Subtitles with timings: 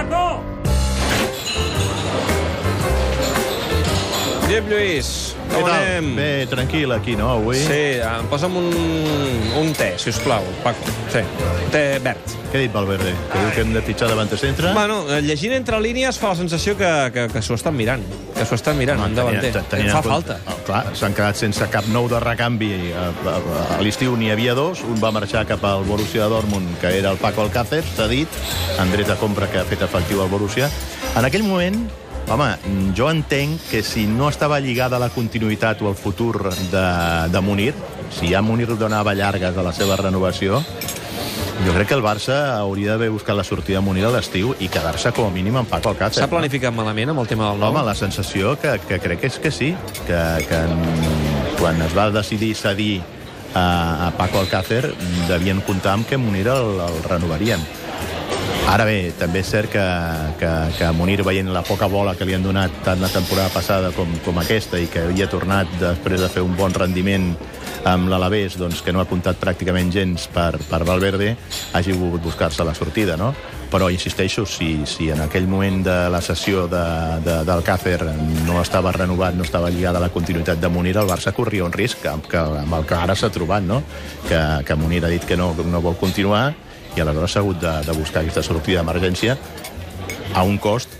[0.00, 0.42] Paco!
[4.48, 5.70] Josep Lluís, Què tal?
[5.74, 6.10] anem?
[6.16, 7.58] Bé, tranquil aquí, no, avui?
[7.58, 8.68] Sí, em posa'm un,
[9.60, 10.92] un té, si us plau, Paco.
[11.12, 11.22] Sí,
[11.74, 12.36] té verd.
[12.50, 13.12] Què ha dit Valverde?
[13.30, 14.72] Que diu que hem de fitxar davant de centre?
[14.74, 18.02] Bueno, eh, llegint entre línies fa la sensació que, que, que s'ho estan mirant.
[18.34, 19.52] Que s'ho estan mirant, un davanter.
[19.54, 20.50] tenint- tenint Em fa en compte- falta.
[20.50, 22.72] Oh, clar, s'han quedat sense cap nou de recanvi.
[22.90, 23.36] A, a,
[23.76, 24.82] a l'estiu n'hi havia dos.
[24.82, 28.28] Un va marxar cap al Borussia Dortmund, que era el Paco Alcácer, cedit,
[28.82, 30.70] en dret de compra que ha fet efectiu el Borussia.
[31.14, 31.84] En aquell moment,
[32.28, 32.50] home,
[32.96, 36.84] jo entenc que si no estava lligada a la continuïtat o al futur de,
[37.32, 37.74] de Munir,
[38.10, 40.60] si ja Munir donava llargues a la seva renovació,
[41.60, 44.68] jo crec que el Barça hauria d'haver buscat la sortida de Munir a l'estiu i
[44.72, 46.22] quedar-se com a mínim amb Paco Alcácer.
[46.22, 46.36] S'ha no?
[46.38, 47.72] planificat malament amb el tema del nou?
[47.74, 49.74] Home, la sensació que, que crec que és que sí,
[50.06, 53.02] que, que en- quan es va decidir cedir
[53.52, 54.94] a, a Paco Alcácer
[55.28, 57.60] devien comptar amb que Munir el, el renovarien.
[58.68, 59.84] Ara bé, també és cert que,
[60.38, 63.90] que, que Munir, veient la poca bola que li han donat tant la temporada passada
[63.96, 67.32] com, com aquesta i que havia tornat després de fer un bon rendiment
[67.88, 71.32] amb l'Alavés, doncs, que no ha comptat pràcticament gens per, per Valverde,
[71.72, 73.32] hagi volgut buscar-se la sortida, no?
[73.70, 76.84] Però, insisteixo, si, si en aquell moment de la sessió de,
[77.24, 78.00] de, del Càcer
[78.46, 81.74] no estava renovat, no estava lligada a la continuïtat de Munir, el Barça corria un
[81.74, 83.82] risc amb, que, amb el que ara s'ha trobat, no?
[84.28, 86.50] Que, que Munir ha dit que no, no vol continuar
[86.96, 89.36] i aleshores s'ha hagut de, de buscar aquesta sortida d'emergència
[90.34, 90.96] a un cost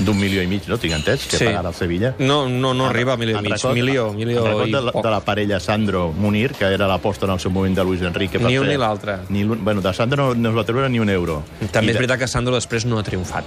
[0.00, 0.74] d'un milió i mig, no?
[0.76, 1.44] Tinc entès, que Sí.
[1.46, 2.14] pagarà el Sevilla.
[2.18, 3.52] No, no, no arriba a milió i mig.
[3.52, 5.04] record- Milió, milió en i de, la, poc.
[5.04, 8.40] de la parella Sandro Munir, que era l'aposta en el seu moment de Luis Enrique.
[8.40, 9.18] Ni un fer- ni l'altre.
[9.28, 11.44] Bueno, de Sandro no, no es va treure ni un euro.
[11.70, 13.44] També I és de- veritat que Sandro després no ha triomfat.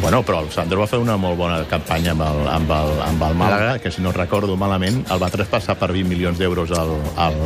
[0.00, 3.22] Bueno, però el Sandro va fer una molt bona campanya amb el, amb el, amb
[3.28, 6.96] el Màlaga, que si no recordo malament, el va traspassar per 20 milions d'euros al,
[7.16, 7.38] al,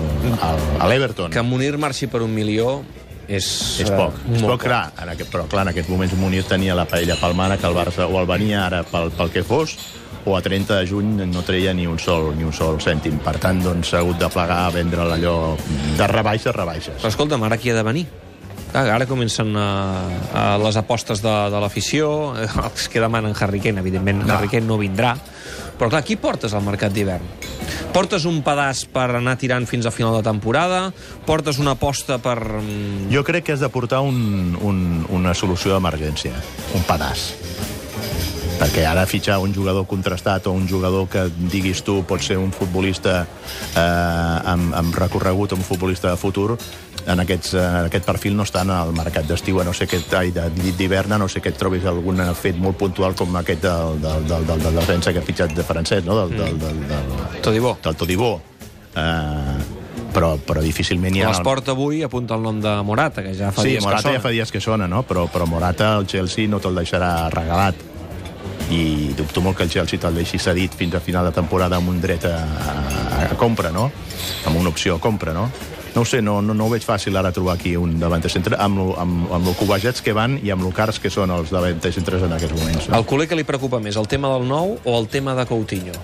[0.45, 1.33] al, a l'Everton.
[1.35, 2.81] Que Munir marxi per un milió
[3.29, 3.47] és...
[3.85, 6.45] És eh, poc, és molt poc, clar, en aquest, però clar, en aquests moments Munir
[6.49, 9.77] tenia la paella palmana que el Barça o el venia ara pel, pel que fos
[10.29, 13.21] o a 30 de juny no treia ni un sol ni un sol cèntim.
[13.25, 15.37] Per tant, doncs, s'ha hagut de plegar a vendre allò
[15.97, 16.99] de rebaixes rebaixes.
[17.01, 18.09] Però escolta'm, ara qui ha de venir?
[18.77, 19.69] Ara comencen a,
[20.37, 24.35] a les apostes de, de l'afició, eh, els que demanen Harry Kane, evidentment No.
[24.35, 25.15] Harry Kane no vindrà,
[25.79, 27.25] però clar, qui portes al mercat d'hivern?
[27.95, 30.89] Portes un pedaç per anar tirant fins a final de temporada?
[31.25, 32.37] Portes una aposta per...
[32.61, 36.35] mm, Jo crec que has de portar un, un, una solució d'emergència,
[36.77, 37.31] un pedaç.
[38.59, 42.51] Perquè ara fitxar un jugador contrastat o un jugador que diguis tu pot ser un
[42.51, 43.79] futbolista eh,
[44.51, 46.57] amb, amb recorregut, un futbolista de futur,
[47.07, 50.01] en, aquests, eh, en aquest perfil no estan al mercat d'estiu, a no sé que
[50.19, 54.01] ai, de- d'hivern, no sé que et trobis algun fet molt puntual com aquest del,
[54.03, 56.19] del, del, del, del defensa que ha fitxat de francès, no?
[56.25, 57.77] del, del, del, del, Todibó.
[57.85, 58.33] del Todibó.
[58.99, 59.59] Eh,
[60.13, 61.29] però, però difícilment hi ha...
[61.31, 64.23] L'esport avui apunta el nom de Morata, que ja fa Sí, dies Morata que ja
[64.25, 65.05] fa dies que sona, no?
[65.07, 67.87] Però, però Morata, el Chelsea no te'l deixarà regalat.
[68.71, 71.89] I dubto molt que el Chelsea te'l deixi cedit fins a final de temporada amb
[71.89, 73.91] un dret a, a, a compra, no?
[74.47, 75.47] Amb una opció a compra, no?
[75.95, 78.59] No ho sé, no, no, no ho veig fàcil ara trobar aquí un davanter centre
[78.61, 81.49] amb, lo- amb, amb lo covejats que van i amb lo cars que són els
[81.51, 82.89] davanter centres en aquests moments.
[82.93, 82.99] No?
[83.01, 85.97] El culer que li preocupa més, el tema del nou o el tema de Coutinho?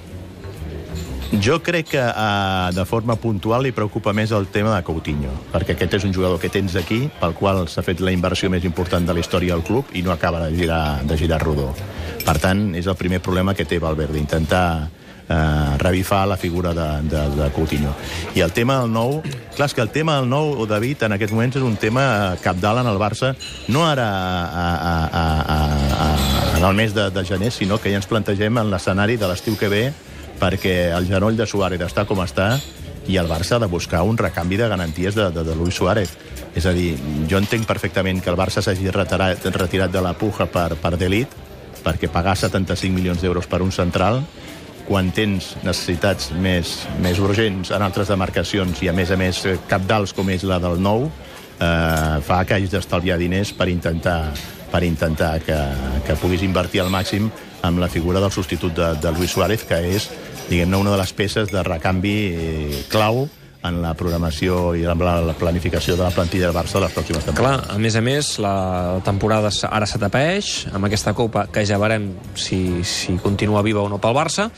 [1.42, 5.74] Jo crec que uh, de forma puntual li preocupa més el tema de Coutinho, perquè
[5.74, 9.04] aquest és un jugador que tens aquí, pel qual s'ha fet la inversió més important
[9.08, 11.72] de la història del club i no acaba de girar, de girar rodó.
[12.24, 14.88] Per tant, és el primer problema que té Valverde, intentar
[15.28, 17.94] eh, revifar la figura de, de, de Coutinho.
[18.34, 19.22] I el tema del nou...
[19.54, 22.82] Clar, que el tema del nou, o David, en aquests moments és un tema capdalt
[22.82, 23.34] en el Barça,
[23.68, 25.24] no ara a, a, a,
[25.54, 25.58] a,
[26.08, 29.30] a, en el mes de, de gener, sinó que ja ens plantegem en l'escenari de
[29.30, 29.84] l'estiu que ve
[30.40, 32.56] perquè el genoll de Suárez està com està
[33.06, 36.16] i el Barça ha de buscar un recanvi de garanties de, de, de Luis Suárez.
[36.56, 36.94] És a dir,
[37.30, 41.30] jo entenc perfectament que el Barça s'hagi retirat, retirat de la puja per, per Delit,
[41.84, 44.22] perquè pagar 75 milions d'euros per un central,
[44.88, 49.56] quan tens necessitats més, més urgents en altres demarcacions i, a més a més, eh,
[49.68, 54.18] capdals com és la del nou, eh, fa que hagis d'estalviar diners per intentar,
[54.72, 55.56] per intentar que,
[56.06, 57.30] que puguis invertir al màxim
[57.64, 60.10] amb la figura del substitut de, de Luis Suárez, que és,
[60.50, 63.24] diguem-ne, una de les peces de recanvi eh, clau
[63.64, 66.94] en la programació i en la, la planificació de la plantilla del Barça de les
[66.96, 67.64] pròximes temporades.
[67.64, 68.56] Clar, a més a més, la
[69.06, 74.00] temporada ara s'atapeeix amb aquesta Copa, que ja veurem si, si continua viva o no
[74.02, 74.50] pel Barça,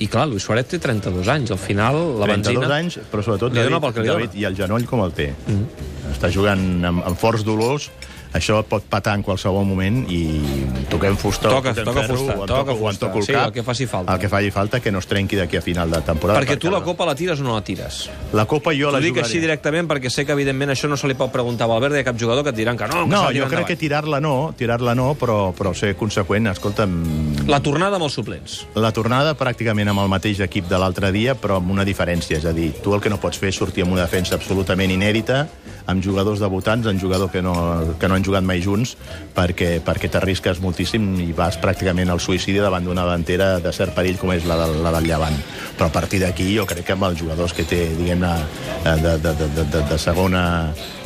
[0.00, 2.80] i clar, Luis Suárez té 32 anys, al final la 32 benzina...
[2.80, 4.32] anys, però sobretot David, David, dona.
[4.40, 5.30] i el genoll com el té.
[5.44, 5.86] Mm.
[6.14, 7.90] Està jugant amb, amb forts dolors
[8.34, 12.34] això et pot patar en qualsevol moment i toquem fusta Toca- toquem toca ferro, fusta,
[12.34, 13.06] o toca toco- o en fusta.
[13.06, 14.12] toco el Sí, cap, el que faci falta.
[14.14, 16.70] el que faci falta que no es trenqui d'aquí a final de temporada Perquè tu
[16.70, 18.10] la la- Copa la tires o no la tires?
[18.32, 19.26] la Copa jo la dic jugaré.
[19.26, 22.04] així directament perquè sé que, evidentment, això no se li pot preguntar a Valverde a
[22.04, 23.66] cap jugador que et diran que no, que No, jo crec endavant.
[23.66, 26.48] que tirar-la no, tirar-la no, però, però ser conseqüent.
[26.48, 28.66] Escolta'm, La tornada amb els suplents.
[28.74, 32.36] la tornada pràcticament amb el mateix equip de l'altre dia, però amb una diferència.
[32.38, 34.90] És a dir, tu el que no pots fer és sortir amb una defensa absolutament
[34.90, 35.48] inèdita,
[35.86, 37.54] amb jugadors debutants, amb jugadors que no,
[38.00, 38.94] que no han jugat mai junts,
[39.36, 44.18] perquè, perquè t'arrisques moltíssim i vas pràcticament al suïcidi davant d'una davantera de cert perill
[44.20, 45.36] com és la del, la del Llevant.
[45.76, 48.32] Però a partir d'aquí jo crec que amb els jugadors que té, diguem-ne,
[48.80, 50.44] eh, de, de, de, de, de, de segona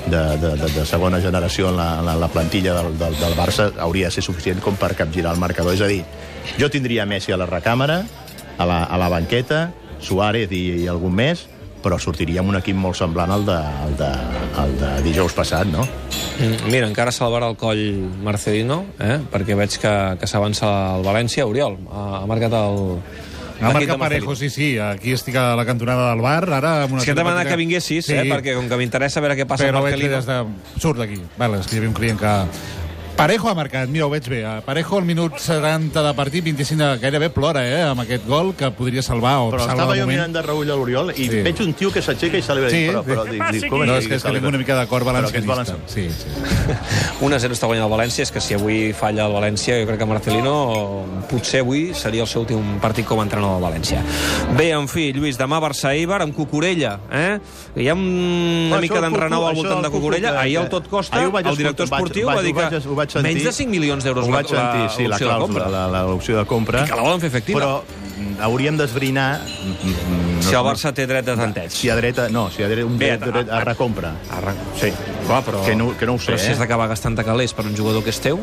[0.09, 3.69] de, de, de, de segona generació en la, la, la plantilla del, del, del Barça
[3.83, 5.75] hauria de ser suficient com per capgirar el marcador.
[5.75, 6.05] És a dir,
[6.61, 8.03] jo tindria Messi a la recàmera,
[8.59, 11.49] a la, a la banqueta, Suárez i, i algun més,
[11.89, 14.09] però sortiria amb un equip molt semblant al de, al de,
[14.61, 15.87] al de dijous passat, no?
[16.37, 17.81] Mm, Mira, encara salvarà el coll
[18.25, 19.17] Marcelino, eh?
[19.33, 20.69] perquè veig que, que s'avança
[20.99, 21.49] el València.
[21.49, 22.79] Oriol, ha, ha marcat el...
[23.59, 24.69] Ha marcat Parejo, sí, sí.
[24.79, 26.75] Aquí estic a la cantonada del bar, ara...
[26.85, 28.15] Amb una És que t'he demanat que vinguessis, sí.
[28.15, 28.29] eh?
[28.31, 30.21] perquè com que m'interessa veure què passa Però amb veig que Marcelino...
[30.21, 30.83] des de...
[30.85, 31.19] Surt d'aquí.
[31.41, 32.35] Vale, és que hi havia un client que...
[33.19, 34.45] Parejo ha marcat, mira, ho veig bé.
[34.47, 36.99] Eh, Parejo al minut 70 de partit, 25 de...
[37.03, 40.13] Gairebé plora, eh, amb aquest gol que podria salvar o Però salva estava jo moment.
[40.15, 41.41] mirant de reull a l'Oriol i Sí.
[41.43, 42.71] veig un tio que s'aixeca i celebra.
[42.71, 43.31] Sí, però, però, sí.
[43.35, 45.47] dic, dic, com No, és que, és que tinc una mica de cor Però aquest
[45.51, 45.91] valencianista.
[45.91, 46.29] Sí, sí.
[47.27, 50.07] 1-0 està guanyant el València, és que si avui falla el València, jo crec que
[50.07, 50.55] Marcelino
[51.29, 53.99] potser avui seria el seu últim partit com a entrenador del València.
[54.57, 57.41] Bé, en fi, Lluís, demà Barça-Eibar amb Cucurella, eh?
[57.75, 60.39] Hi ha un- una Això, mica d'enrenou al voltant de el Cucu, Cucurella.
[60.41, 63.53] Ahir el que- Tot Costa, el director esportiu, va dir que vaig- sentir, menys de
[63.53, 65.69] 5 milions d'euros la- sentir, sí, la de clàusula, compra.
[65.69, 66.85] la, la, l'opció de compra.
[66.85, 67.59] I que la volen fer efectiva.
[67.61, 69.41] Però mm, hauríem d'esbrinar...
[69.41, 71.71] mm, Si no- el Barça té dret de tanteig.
[71.73, 72.29] Si a dreta...
[72.29, 74.13] No, si a dreta, un Bé, dret, dret a recompra.
[74.31, 74.57] Arran...
[74.79, 74.93] Sí.
[75.27, 76.53] Clar, però, Que no- que no ho sé, però si eh?
[76.53, 78.39] has d'acabar gastant calés per un jugador que és teu,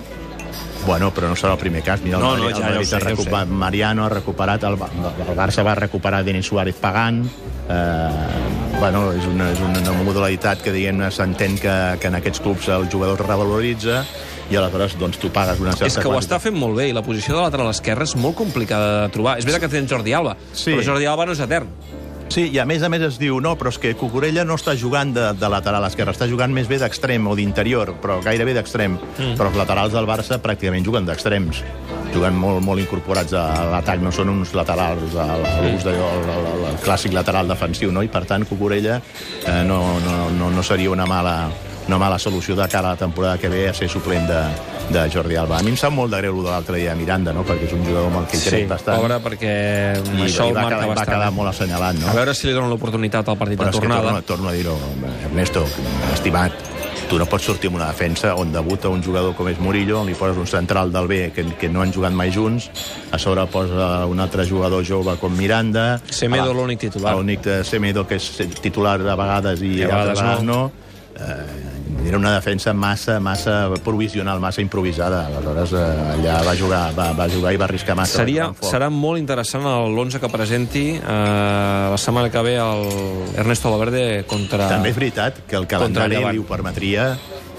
[0.86, 2.00] Bueno, però no serà el primer cas.
[2.04, 3.54] Mira, No, no, ja- el ja ho sé, ha ja ho recuperat, sé.
[3.56, 8.10] Mariano ha recuperat, el, el Barça va recuperar Denis Suárez pagant, eh,
[8.80, 12.86] bueno, és una, és una modalitat que diguem-ne s'entén que, que en aquests clubs el
[12.92, 14.04] jugador revaloritza
[14.52, 16.38] i aleshores doncs, tu pagues una certa és que ho quantitat.
[16.38, 19.38] està fent molt bé i la posició de lateral esquerra és molt complicada de trobar.
[19.40, 20.72] És veritat que tens Jordi Alba, Sí.
[20.74, 21.68] però Jordi Alba no és etern.
[22.28, 24.74] Sí, i a més a més es diu, no, però és que Cucurella no està
[24.76, 28.98] jugant de, de lateral esquerre, està jugant més bé d'extrem o d'interior, però gairebé d'extrem.
[28.98, 29.36] Mm.
[29.38, 31.62] Però els laterals del Barça pràcticament juguen d'extrems.
[32.16, 35.28] Juguen molt, molt incorporats a l'atac, no són uns laterals, a
[35.62, 36.30] l'ús de, el,
[36.72, 38.02] el, clàssic lateral defensiu, no?
[38.02, 38.98] I per tant Cucurella
[39.46, 41.52] eh, no, no, no, no seria una mala,
[41.88, 44.42] una mala solució de cara a la temporada que ve a ser suplent de,
[44.90, 45.60] de Jordi Alba.
[45.60, 47.44] A mi em sap molt de greu de l'altre dia Miranda, no?
[47.46, 49.00] perquè és un jugador amb el que crec bastant.
[49.02, 49.54] pobre, perquè
[50.02, 51.12] I, això i va, marca va bastant.
[51.14, 52.10] quedar molt assenyalat, no?
[52.10, 54.08] A veure si li donen l'oportunitat al partit Però de és que tornada.
[54.10, 54.78] torno, torno a dir-ho,
[55.30, 55.66] Ernesto,
[56.14, 56.52] estimat,
[57.10, 60.08] tu no pots sortir amb una defensa on debuta un jugador com és Murillo, on
[60.10, 62.70] li poses un central del B que, que no han jugat mai junts,
[63.14, 66.00] a sobre posa un altre jugador jove com Miranda...
[66.10, 67.14] Semedo, l'únic titular.
[67.14, 70.56] L'únic de Semedo, que és titular a vegades i, I a vegades vegades no.
[70.66, 70.85] no.
[71.16, 75.26] Eh, era una defensa massa, massa provisional, massa improvisada.
[75.28, 75.84] Aleshores, eh,
[76.18, 78.20] allà va jugar, va, va jugar i va arriscar massa.
[78.22, 82.86] Seria, serà molt interessant l'11 que presenti eh, la setmana que ve el
[83.42, 84.70] Ernesto Valverde contra...
[84.76, 87.14] També és veritat que el calendari li ho permetria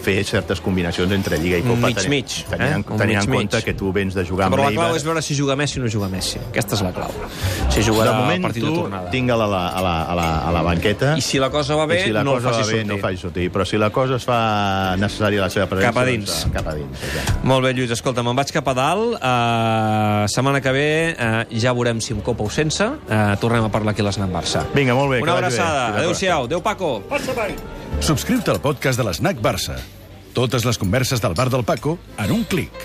[0.06, 1.88] fer certes combinacions entre Lliga i Copa.
[1.88, 2.50] Mig, tenint- mig, eh?
[2.54, 3.64] Tenint, Un tenint en mig, compte mig.
[3.66, 5.82] que tu vens de jugar amb Però la clau és veure si juga Messi o
[5.84, 6.38] no juga Messi.
[6.48, 7.10] Aquesta és la clau.
[7.70, 9.10] Si De jugarà el moment, partit tu de tornada.
[9.10, 11.16] tinga-la a la, a, la, a, la, a la banqueta.
[11.18, 12.86] I si la cosa va bé, si la no el cosa faci va bé, sortir.
[12.92, 13.50] no faci sortir.
[13.52, 15.90] Però si la cosa es fa necessària la seva presència...
[15.92, 16.30] Cap a dins.
[16.30, 17.02] Doncs, eh, cap a dins.
[17.02, 17.34] exacte.
[17.42, 19.18] Molt bé, Lluís, escolta, me'n vaig cap a dalt.
[19.18, 20.86] Uh, setmana que ve
[21.18, 22.84] uh, ja veurem si amb Copa o sense.
[22.86, 24.64] Uh, tornem a parlar aquí a l'Snap Barça.
[24.74, 25.18] Vinga, molt bé.
[25.18, 25.90] que Una abraçada.
[25.90, 26.44] La Adéu-siau.
[26.46, 27.02] Adéu, Paco.
[28.00, 29.76] Subscriu-te al podcast de l'Snac Barça.
[30.36, 32.84] Totes les converses del bar del Paco en un clic.